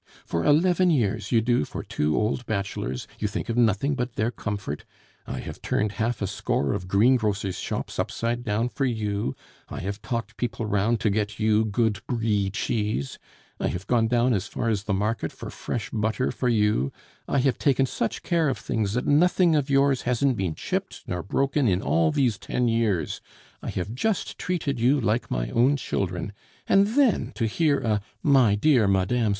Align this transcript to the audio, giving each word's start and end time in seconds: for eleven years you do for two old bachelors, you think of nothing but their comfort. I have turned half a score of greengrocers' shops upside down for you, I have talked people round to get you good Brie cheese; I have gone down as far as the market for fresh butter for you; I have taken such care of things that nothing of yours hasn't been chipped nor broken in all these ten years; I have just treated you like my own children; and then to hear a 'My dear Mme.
for 0.25 0.43
eleven 0.43 0.89
years 0.89 1.31
you 1.31 1.41
do 1.41 1.63
for 1.63 1.83
two 1.83 2.17
old 2.17 2.43
bachelors, 2.47 3.07
you 3.19 3.27
think 3.27 3.49
of 3.49 3.55
nothing 3.55 3.93
but 3.93 4.15
their 4.15 4.31
comfort. 4.31 4.83
I 5.27 5.37
have 5.41 5.61
turned 5.61 5.91
half 5.91 6.23
a 6.23 6.25
score 6.25 6.73
of 6.73 6.87
greengrocers' 6.87 7.59
shops 7.59 7.99
upside 7.99 8.43
down 8.43 8.69
for 8.69 8.85
you, 8.85 9.35
I 9.69 9.79
have 9.81 10.01
talked 10.01 10.37
people 10.37 10.65
round 10.65 10.99
to 11.01 11.11
get 11.11 11.39
you 11.39 11.65
good 11.65 12.01
Brie 12.07 12.49
cheese; 12.49 13.19
I 13.59 13.67
have 13.67 13.85
gone 13.85 14.07
down 14.07 14.33
as 14.33 14.47
far 14.47 14.69
as 14.69 14.85
the 14.85 14.93
market 14.95 15.31
for 15.31 15.51
fresh 15.51 15.91
butter 15.91 16.31
for 16.31 16.49
you; 16.49 16.91
I 17.27 17.37
have 17.37 17.59
taken 17.59 17.85
such 17.85 18.23
care 18.23 18.49
of 18.49 18.57
things 18.57 18.93
that 18.93 19.05
nothing 19.05 19.55
of 19.55 19.69
yours 19.69 20.01
hasn't 20.01 20.35
been 20.35 20.55
chipped 20.55 21.03
nor 21.05 21.21
broken 21.21 21.67
in 21.67 21.79
all 21.79 22.11
these 22.11 22.39
ten 22.39 22.67
years; 22.67 23.21
I 23.61 23.69
have 23.69 23.93
just 23.93 24.39
treated 24.39 24.79
you 24.79 24.99
like 24.99 25.29
my 25.29 25.51
own 25.51 25.77
children; 25.77 26.33
and 26.67 26.87
then 26.87 27.33
to 27.35 27.45
hear 27.45 27.77
a 27.81 28.01
'My 28.23 28.55
dear 28.55 28.87
Mme. 28.87 29.29